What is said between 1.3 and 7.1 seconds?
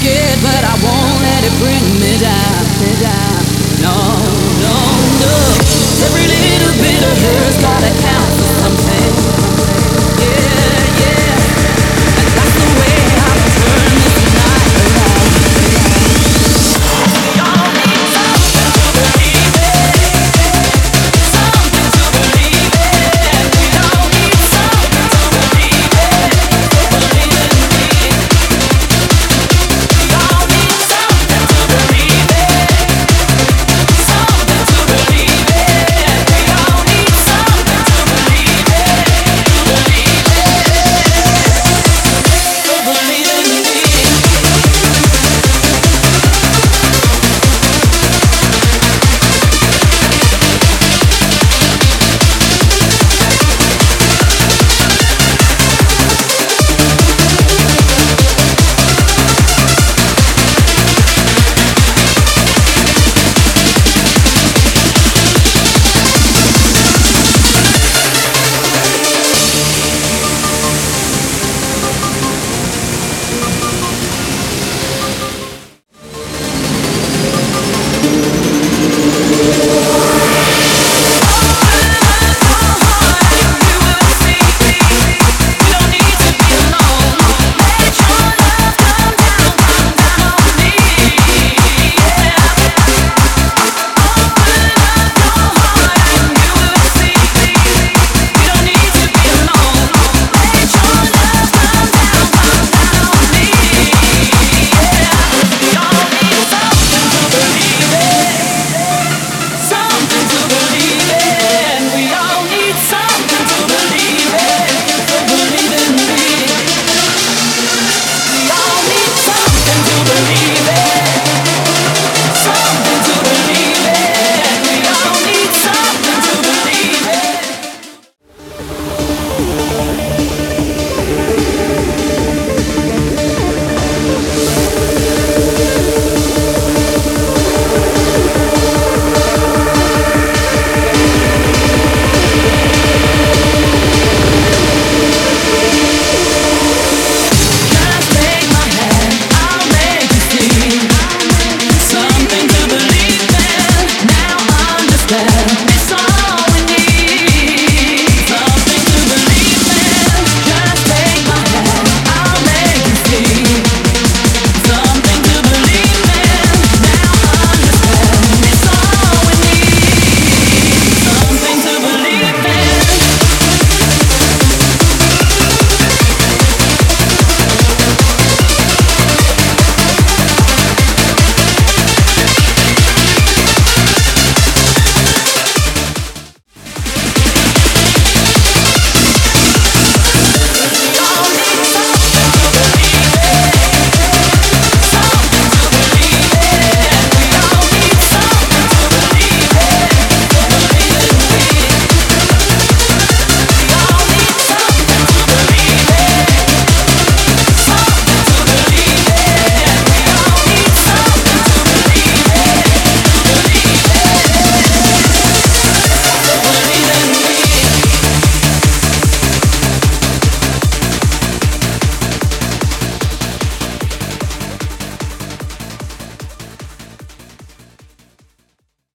it bring me down. No, no, no. Every little bit